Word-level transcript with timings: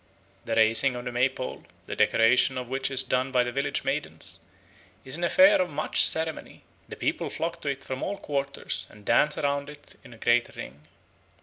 The 0.45 0.55
raising 0.55 0.95
of 0.95 1.05
the 1.05 1.11
May 1.11 1.29
pole, 1.29 1.63
the 1.85 1.95
decoration 1.95 2.57
of 2.57 2.67
which 2.67 2.89
is 2.89 3.03
done 3.03 3.31
by 3.31 3.43
the 3.43 3.51
village 3.51 3.83
maidens, 3.83 4.39
is 5.05 5.15
an 5.15 5.23
affair 5.23 5.61
of 5.61 5.69
much 5.69 6.01
ceremony; 6.03 6.63
the 6.89 6.95
people 6.95 7.29
flock 7.29 7.61
to 7.61 7.67
it 7.69 7.83
from 7.83 8.01
all 8.01 8.17
quarters, 8.17 8.87
and 8.89 9.05
dance 9.05 9.37
round 9.37 9.69
it 9.69 9.97
in 10.03 10.11
a 10.11 10.17
great 10.17 10.55
ring. 10.55 10.87